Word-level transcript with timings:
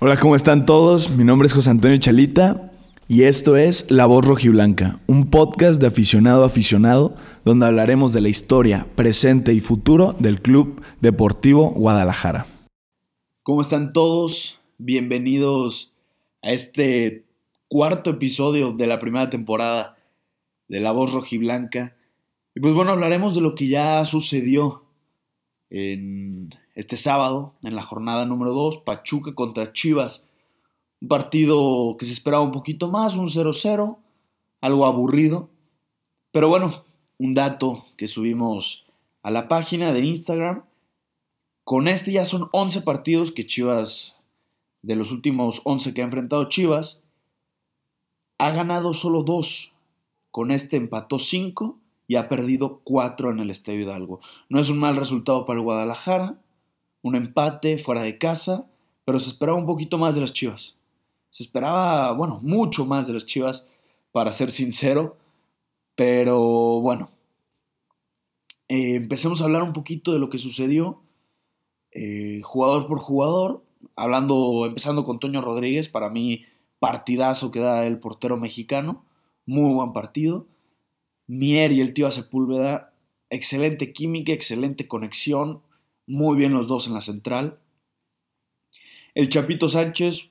Hola, 0.00 0.16
¿cómo 0.16 0.36
están 0.36 0.64
todos? 0.64 1.10
Mi 1.10 1.24
nombre 1.24 1.46
es 1.46 1.52
José 1.52 1.70
Antonio 1.70 1.96
Chalita 1.96 2.70
y 3.08 3.24
esto 3.24 3.56
es 3.56 3.90
La 3.90 4.06
Voz 4.06 4.24
Rojiblanca, 4.24 5.00
un 5.08 5.28
podcast 5.28 5.80
de 5.80 5.88
aficionado 5.88 6.44
a 6.44 6.46
aficionado 6.46 7.16
donde 7.44 7.66
hablaremos 7.66 8.12
de 8.12 8.20
la 8.20 8.28
historia, 8.28 8.86
presente 8.94 9.52
y 9.54 9.60
futuro 9.60 10.14
del 10.20 10.40
Club 10.40 10.80
Deportivo 11.00 11.70
Guadalajara. 11.70 12.46
¿Cómo 13.42 13.60
están 13.60 13.92
todos? 13.92 14.60
Bienvenidos 14.78 15.92
a 16.42 16.52
este 16.52 17.24
cuarto 17.66 18.10
episodio 18.10 18.74
de 18.74 18.86
la 18.86 19.00
primera 19.00 19.30
temporada 19.30 19.96
de 20.68 20.78
La 20.78 20.92
Voz 20.92 21.12
Rojiblanca. 21.12 21.96
Y 22.54 22.60
pues 22.60 22.72
bueno, 22.72 22.92
hablaremos 22.92 23.34
de 23.34 23.40
lo 23.40 23.56
que 23.56 23.66
ya 23.66 24.04
sucedió 24.04 24.84
en 25.70 26.54
este 26.78 26.96
sábado, 26.96 27.54
en 27.64 27.74
la 27.74 27.82
jornada 27.82 28.24
número 28.24 28.52
2, 28.52 28.82
Pachuca 28.82 29.34
contra 29.34 29.72
Chivas. 29.72 30.24
Un 31.00 31.08
partido 31.08 31.96
que 31.98 32.06
se 32.06 32.12
esperaba 32.12 32.44
un 32.44 32.52
poquito 32.52 32.86
más, 32.86 33.16
un 33.16 33.26
0-0, 33.26 33.98
algo 34.60 34.86
aburrido. 34.86 35.50
Pero 36.30 36.48
bueno, 36.48 36.84
un 37.18 37.34
dato 37.34 37.84
que 37.96 38.06
subimos 38.06 38.86
a 39.24 39.32
la 39.32 39.48
página 39.48 39.92
de 39.92 40.04
Instagram. 40.04 40.66
Con 41.64 41.88
este 41.88 42.12
ya 42.12 42.24
son 42.24 42.48
11 42.52 42.82
partidos 42.82 43.32
que 43.32 43.44
Chivas, 43.44 44.14
de 44.82 44.94
los 44.94 45.10
últimos 45.10 45.62
11 45.64 45.92
que 45.94 46.02
ha 46.02 46.04
enfrentado 46.04 46.48
Chivas, 46.48 47.02
ha 48.38 48.50
ganado 48.50 48.94
solo 48.94 49.24
2. 49.24 49.72
Con 50.30 50.52
este 50.52 50.76
empató 50.76 51.18
5 51.18 51.76
y 52.06 52.14
ha 52.14 52.28
perdido 52.28 52.82
4 52.84 53.32
en 53.32 53.40
el 53.40 53.50
Estadio 53.50 53.80
Hidalgo. 53.80 54.20
No 54.48 54.60
es 54.60 54.70
un 54.70 54.78
mal 54.78 54.96
resultado 54.96 55.44
para 55.44 55.58
el 55.58 55.64
Guadalajara, 55.64 56.38
un 57.02 57.16
empate 57.16 57.78
fuera 57.78 58.02
de 58.02 58.18
casa, 58.18 58.66
pero 59.04 59.20
se 59.20 59.30
esperaba 59.30 59.58
un 59.58 59.66
poquito 59.66 59.98
más 59.98 60.14
de 60.14 60.20
las 60.20 60.32
Chivas. 60.32 60.76
Se 61.30 61.42
esperaba, 61.42 62.12
bueno, 62.12 62.40
mucho 62.42 62.84
más 62.84 63.06
de 63.06 63.14
las 63.14 63.26
Chivas, 63.26 63.66
para 64.12 64.32
ser 64.32 64.50
sincero, 64.50 65.16
pero 65.94 66.80
bueno. 66.80 67.10
Eh, 68.68 68.96
empecemos 68.96 69.40
a 69.40 69.44
hablar 69.44 69.62
un 69.62 69.72
poquito 69.72 70.12
de 70.12 70.18
lo 70.18 70.28
que 70.28 70.38
sucedió, 70.38 71.00
eh, 71.90 72.42
jugador 72.44 72.86
por 72.86 72.98
jugador, 72.98 73.64
hablando, 73.96 74.66
empezando 74.66 75.04
con 75.04 75.20
Toño 75.20 75.40
Rodríguez, 75.40 75.88
para 75.88 76.10
mí 76.10 76.44
partidazo 76.78 77.50
que 77.50 77.60
da 77.60 77.86
el 77.86 77.98
portero 77.98 78.36
mexicano, 78.36 79.04
muy 79.46 79.72
buen 79.72 79.92
partido. 79.92 80.46
Mier 81.26 81.72
y 81.72 81.80
el 81.80 81.92
tío 81.92 82.10
Sepúlveda, 82.10 82.94
excelente 83.30 83.92
química, 83.92 84.32
excelente 84.32 84.86
conexión, 84.86 85.62
muy 86.08 86.36
bien 86.36 86.54
los 86.54 86.66
dos 86.66 86.88
en 86.88 86.94
la 86.94 87.00
central. 87.00 87.58
El 89.14 89.28
Chapito 89.28 89.68
Sánchez, 89.68 90.30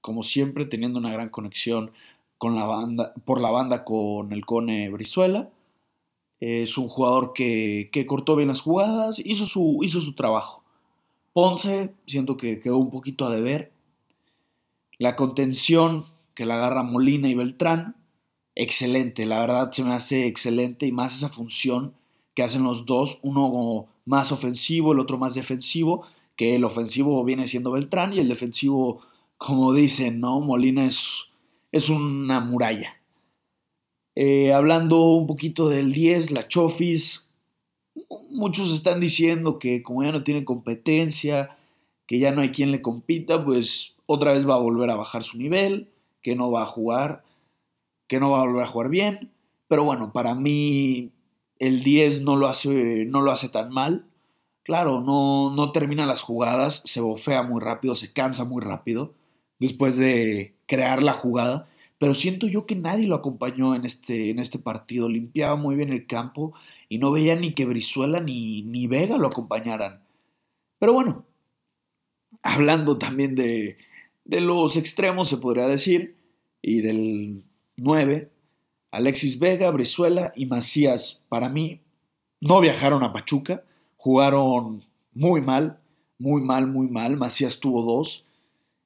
como 0.00 0.22
siempre, 0.22 0.66
teniendo 0.66 0.98
una 0.98 1.12
gran 1.12 1.30
conexión 1.30 1.90
con 2.38 2.54
la 2.54 2.64
banda, 2.64 3.14
por 3.24 3.40
la 3.40 3.50
banda 3.50 3.84
con 3.84 4.32
el 4.32 4.44
Cone 4.44 4.90
Brizuela. 4.90 5.50
Es 6.40 6.76
un 6.76 6.88
jugador 6.88 7.32
que, 7.32 7.90
cortó 8.06 8.36
bien 8.36 8.48
las 8.48 8.60
jugadas, 8.60 9.18
hizo 9.24 9.46
su, 9.46 9.80
hizo 9.82 10.00
su 10.00 10.12
trabajo. 10.14 10.62
Ponce, 11.32 11.94
siento 12.06 12.36
que 12.36 12.60
quedó 12.60 12.76
un 12.76 12.90
poquito 12.90 13.26
a 13.26 13.30
deber. 13.30 13.72
La 14.98 15.16
contención 15.16 16.04
que 16.34 16.44
la 16.44 16.56
agarra 16.56 16.82
Molina 16.82 17.28
y 17.28 17.34
Beltrán, 17.34 17.96
excelente, 18.54 19.24
la 19.24 19.40
verdad 19.40 19.72
se 19.72 19.84
me 19.84 19.94
hace 19.94 20.26
excelente 20.26 20.86
y 20.86 20.92
más 20.92 21.16
esa 21.16 21.30
función 21.30 21.94
que 22.34 22.42
hacen 22.42 22.64
los 22.64 22.84
dos, 22.84 23.20
uno 23.22 23.88
más 24.04 24.32
ofensivo, 24.32 24.92
el 24.92 25.00
otro 25.00 25.18
más 25.18 25.34
defensivo, 25.34 26.06
que 26.36 26.56
el 26.56 26.64
ofensivo 26.64 27.22
viene 27.24 27.46
siendo 27.46 27.70
Beltrán 27.70 28.12
y 28.12 28.18
el 28.18 28.28
defensivo, 28.28 29.02
como 29.36 29.72
dicen, 29.72 30.20
¿no? 30.20 30.40
Molina 30.40 30.84
es, 30.84 31.26
es 31.72 31.88
una 31.88 32.40
muralla. 32.40 33.00
Eh, 34.16 34.52
hablando 34.52 35.02
un 35.02 35.26
poquito 35.26 35.68
del 35.68 35.92
10, 35.92 36.30
la 36.30 36.46
Chofis, 36.46 37.28
muchos 38.30 38.72
están 38.72 39.00
diciendo 39.00 39.58
que 39.58 39.82
como 39.82 40.02
ya 40.02 40.12
no 40.12 40.22
tiene 40.22 40.44
competencia, 40.44 41.56
que 42.06 42.18
ya 42.18 42.32
no 42.32 42.42
hay 42.42 42.50
quien 42.50 42.70
le 42.70 42.82
compita, 42.82 43.44
pues 43.44 43.96
otra 44.06 44.32
vez 44.32 44.48
va 44.48 44.54
a 44.54 44.60
volver 44.60 44.90
a 44.90 44.96
bajar 44.96 45.24
su 45.24 45.38
nivel, 45.38 45.88
que 46.22 46.36
no 46.36 46.50
va 46.50 46.62
a 46.62 46.66
jugar, 46.66 47.24
que 48.06 48.20
no 48.20 48.30
va 48.30 48.40
a 48.40 48.46
volver 48.46 48.64
a 48.64 48.68
jugar 48.68 48.90
bien. 48.90 49.30
Pero 49.68 49.84
bueno, 49.84 50.12
para 50.12 50.34
mí 50.34 51.10
el 51.58 51.82
10 51.82 52.22
no 52.22 52.36
lo 52.36 52.48
hace, 52.48 53.04
no 53.06 53.22
lo 53.22 53.30
hace 53.30 53.48
tan 53.48 53.70
mal. 53.70 54.06
Claro, 54.62 55.00
no, 55.00 55.54
no 55.54 55.72
termina 55.72 56.06
las 56.06 56.22
jugadas, 56.22 56.82
se 56.84 57.00
bofea 57.00 57.42
muy 57.42 57.60
rápido, 57.60 57.96
se 57.96 58.12
cansa 58.12 58.44
muy 58.44 58.62
rápido 58.62 59.12
después 59.58 59.96
de 59.96 60.54
crear 60.66 61.02
la 61.02 61.12
jugada. 61.12 61.68
Pero 61.98 62.14
siento 62.14 62.46
yo 62.46 62.66
que 62.66 62.74
nadie 62.74 63.06
lo 63.06 63.16
acompañó 63.16 63.74
en 63.74 63.84
este, 63.84 64.30
en 64.30 64.38
este 64.38 64.58
partido. 64.58 65.08
Limpiaba 65.08 65.56
muy 65.56 65.76
bien 65.76 65.92
el 65.92 66.06
campo 66.06 66.54
y 66.88 66.98
no 66.98 67.12
veía 67.12 67.36
ni 67.36 67.54
que 67.54 67.66
Brizuela 67.66 68.20
ni, 68.20 68.62
ni 68.62 68.86
Vega 68.86 69.16
lo 69.18 69.28
acompañaran. 69.28 70.00
Pero 70.78 70.92
bueno, 70.92 71.24
hablando 72.42 72.98
también 72.98 73.34
de, 73.34 73.78
de 74.24 74.40
los 74.40 74.76
extremos, 74.76 75.28
se 75.28 75.36
podría 75.38 75.66
decir, 75.66 76.16
y 76.62 76.80
del 76.80 77.44
9, 77.76 78.30
Alexis 78.94 79.40
Vega, 79.40 79.72
Brizuela 79.72 80.32
y 80.36 80.46
Macías, 80.46 81.20
para 81.28 81.48
mí, 81.48 81.80
no 82.40 82.60
viajaron 82.60 83.02
a 83.02 83.12
Pachuca, 83.12 83.64
jugaron 83.96 84.84
muy 85.12 85.40
mal, 85.40 85.80
muy 86.16 86.40
mal, 86.40 86.68
muy 86.68 86.86
mal. 86.86 87.16
Macías 87.16 87.58
tuvo 87.58 87.82
dos. 87.82 88.24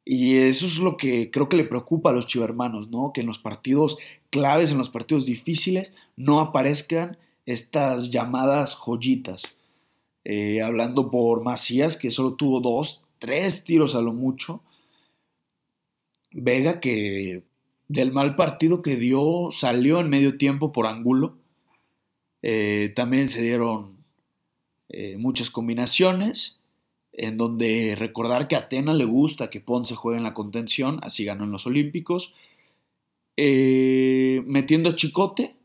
Y 0.06 0.36
eso 0.36 0.64
es 0.64 0.78
lo 0.78 0.96
que 0.96 1.30
creo 1.30 1.50
que 1.50 1.58
le 1.58 1.64
preocupa 1.64 2.08
a 2.08 2.14
los 2.14 2.26
chivermanos, 2.26 2.88
¿no? 2.88 3.12
Que 3.12 3.20
en 3.20 3.26
los 3.26 3.38
partidos 3.38 3.98
claves, 4.30 4.72
en 4.72 4.78
los 4.78 4.88
partidos 4.88 5.26
difíciles, 5.26 5.92
no 6.16 6.40
aparezcan 6.40 7.18
estas 7.44 8.10
llamadas 8.10 8.74
joyitas. 8.76 9.42
Eh, 10.24 10.62
hablando 10.62 11.10
por 11.10 11.42
Macías, 11.42 11.98
que 11.98 12.10
solo 12.10 12.32
tuvo 12.32 12.60
dos, 12.60 13.02
tres 13.18 13.62
tiros 13.62 13.94
a 13.94 14.00
lo 14.00 14.14
mucho. 14.14 14.62
Vega, 16.32 16.80
que 16.80 17.42
del 17.88 18.12
mal 18.12 18.36
partido 18.36 18.82
que 18.82 18.96
dio, 18.96 19.48
salió 19.50 20.00
en 20.00 20.10
medio 20.10 20.36
tiempo 20.36 20.72
por 20.72 20.86
ángulo. 20.86 21.36
Eh, 22.42 22.92
también 22.94 23.28
se 23.28 23.42
dieron 23.42 23.96
eh, 24.90 25.16
muchas 25.18 25.50
combinaciones, 25.50 26.60
en 27.12 27.36
donde 27.36 27.96
recordar 27.98 28.46
que 28.46 28.56
a 28.56 28.60
Atena 28.60 28.94
le 28.94 29.06
gusta 29.06 29.50
que 29.50 29.60
Ponce 29.60 29.96
juegue 29.96 30.18
en 30.18 30.24
la 30.24 30.34
contención, 30.34 31.00
así 31.02 31.24
ganó 31.24 31.44
en 31.44 31.50
los 31.50 31.66
Olímpicos. 31.66 32.34
Eh, 33.36 34.42
metiendo 34.46 34.90
a 34.90 34.94
Chicote, 34.94 35.56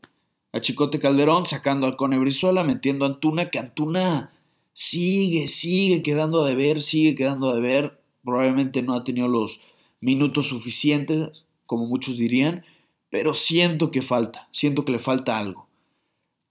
a 0.52 0.60
Chicote 0.60 0.98
Calderón, 0.98 1.46
sacando 1.46 1.86
al 1.86 1.96
Cone 1.96 2.18
Brizuela, 2.18 2.64
metiendo 2.64 3.04
a 3.04 3.08
Antuna, 3.08 3.50
que 3.50 3.58
Antuna 3.58 4.32
sigue, 4.72 5.48
sigue 5.48 6.02
quedando 6.02 6.44
de 6.44 6.54
ver, 6.54 6.80
sigue 6.80 7.14
quedando 7.14 7.54
de 7.54 7.60
ver. 7.60 8.00
Probablemente 8.24 8.82
no 8.82 8.94
ha 8.94 9.04
tenido 9.04 9.28
los 9.28 9.60
minutos 10.00 10.48
suficientes 10.48 11.44
como 11.74 11.86
muchos 11.86 12.16
dirían, 12.16 12.64
pero 13.10 13.34
siento 13.34 13.90
que 13.90 14.00
falta, 14.00 14.48
siento 14.52 14.84
que 14.84 14.92
le 14.92 15.00
falta 15.00 15.38
algo. 15.38 15.66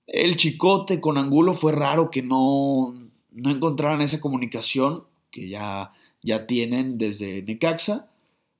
El 0.06 0.36
chicote 0.36 1.00
con 1.00 1.18
Angulo 1.18 1.54
fue 1.54 1.72
raro 1.72 2.12
que 2.12 2.22
no, 2.22 2.94
no 3.32 3.50
encontraran 3.50 4.02
esa 4.02 4.20
comunicación 4.20 5.06
que 5.32 5.48
ya, 5.48 5.94
ya 6.22 6.46
tienen 6.46 6.98
desde 6.98 7.42
Necaxa, 7.42 8.10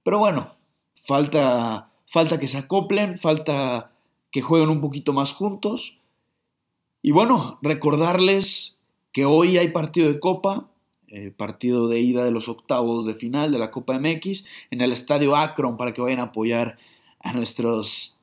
pero 0.04 0.20
bueno, 0.20 0.56
falta, 1.04 1.92
falta 2.08 2.40
que 2.40 2.48
se 2.48 2.58
acoplen, 2.60 3.18
falta 3.18 3.92
que 4.32 4.42
jueguen 4.42 4.70
un 4.70 4.80
poquito 4.80 5.12
más 5.12 5.34
juntos. 5.34 5.98
Y 7.02 7.12
bueno, 7.12 7.60
recordarles 7.62 8.80
que 9.12 9.26
hoy 9.26 9.58
hay 9.58 9.70
partido 9.70 10.08
de 10.08 10.20
Copa, 10.20 10.70
eh, 11.16 11.30
partido 11.30 11.88
de 11.88 12.00
ida 12.00 12.26
de 12.26 12.32
los 12.32 12.50
octavos 12.50 13.06
de 13.06 13.14
final 13.14 13.52
de 13.52 13.60
la 13.60 13.70
Copa 13.70 14.00
MX 14.00 14.46
en 14.72 14.82
el 14.82 14.92
Estadio 14.92 15.36
Akron 15.36 15.78
para 15.78 15.94
que 15.94 16.02
vayan 16.02 16.18
a 16.18 16.24
apoyar 16.24 16.80
a, 17.20 17.34
nuestros, 17.34 18.18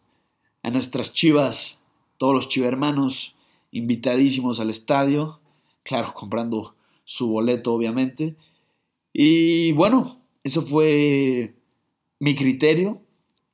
a 0.65 0.71
nuestras 0.71 1.13
chivas, 1.13 1.79
todos 2.19 2.35
los 2.35 2.49
chivermanos 2.49 3.37
invitadísimos 3.71 4.59
al 4.59 4.71
estadio, 4.71 5.39
claro, 5.85 6.13
comprando 6.15 6.75
su 7.05 7.29
boleto 7.29 7.73
obviamente. 7.73 8.35
Y 9.13 9.71
bueno, 9.71 10.19
eso 10.43 10.61
fue 10.61 11.55
mi 12.19 12.35
criterio, 12.35 13.01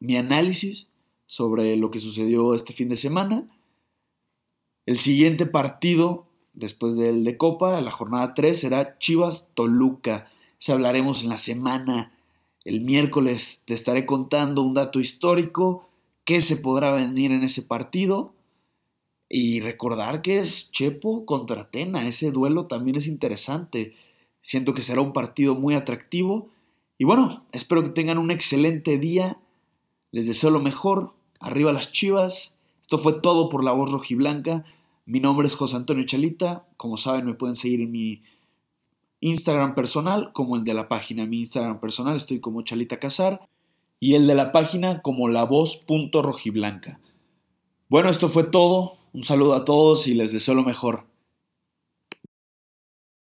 mi 0.00 0.16
análisis 0.16 0.88
sobre 1.26 1.76
lo 1.76 1.90
que 1.90 2.00
sucedió 2.00 2.54
este 2.54 2.72
fin 2.72 2.88
de 2.88 2.96
semana. 2.96 3.46
El 4.86 4.96
siguiente 4.96 5.44
partido 5.44 6.25
después 6.56 6.96
del 6.96 7.22
de 7.22 7.36
Copa, 7.36 7.80
la 7.80 7.92
jornada 7.92 8.34
3 8.34 8.58
será 8.58 8.98
Chivas 8.98 9.48
Toluca. 9.54 10.28
Se 10.58 10.72
hablaremos 10.72 11.22
en 11.22 11.28
la 11.28 11.38
semana. 11.38 12.12
El 12.64 12.80
miércoles 12.80 13.62
te 13.64 13.74
estaré 13.74 14.06
contando 14.06 14.62
un 14.62 14.74
dato 14.74 14.98
histórico, 14.98 15.86
qué 16.24 16.40
se 16.40 16.56
podrá 16.56 16.90
venir 16.90 17.30
en 17.30 17.44
ese 17.44 17.62
partido. 17.62 18.32
Y 19.28 19.60
recordar 19.60 20.22
que 20.22 20.38
es 20.38 20.72
Chepo 20.72 21.26
contra 21.26 21.70
Tena. 21.70 22.08
Ese 22.08 22.30
duelo 22.30 22.66
también 22.66 22.96
es 22.96 23.06
interesante. 23.06 23.94
Siento 24.40 24.72
que 24.72 24.82
será 24.82 25.00
un 25.00 25.12
partido 25.12 25.54
muy 25.54 25.74
atractivo 25.74 26.48
Y 26.98 27.04
bueno, 27.04 27.44
espero 27.52 27.82
que 27.82 27.90
tengan 27.90 28.18
un 28.18 28.30
excelente 28.30 28.98
día. 28.98 29.38
Les 30.12 30.26
deseo 30.26 30.50
lo 30.50 30.60
mejor. 30.60 31.12
Arriba 31.40 31.72
las 31.72 31.92
chivas. 31.92 32.56
Esto 32.80 32.98
fue 32.98 33.20
todo 33.20 33.48
por 33.48 33.64
la 33.64 33.72
voz 33.72 33.90
rojiblanca. 33.90 34.64
Mi 35.08 35.20
nombre 35.20 35.46
es 35.46 35.54
José 35.54 35.76
Antonio 35.76 36.04
Chalita. 36.04 36.66
Como 36.76 36.96
saben, 36.96 37.26
me 37.26 37.34
pueden 37.34 37.54
seguir 37.54 37.80
en 37.80 37.92
mi 37.92 38.22
Instagram 39.20 39.76
personal 39.76 40.32
como 40.32 40.56
el 40.56 40.64
de 40.64 40.74
la 40.74 40.88
página. 40.88 41.26
Mi 41.26 41.38
Instagram 41.38 41.78
personal 41.78 42.16
estoy 42.16 42.40
como 42.40 42.62
Chalita 42.62 42.98
Casar 42.98 43.48
y 44.00 44.16
el 44.16 44.26
de 44.26 44.34
la 44.34 44.50
página 44.50 45.02
como 45.02 45.28
la 45.28 45.44
voz.rojiblanca. 45.44 46.98
Bueno, 47.88 48.10
esto 48.10 48.28
fue 48.28 48.42
todo. 48.42 48.98
Un 49.12 49.22
saludo 49.22 49.54
a 49.54 49.64
todos 49.64 50.08
y 50.08 50.14
les 50.14 50.32
deseo 50.32 50.56
lo 50.56 50.64
mejor. 50.64 51.06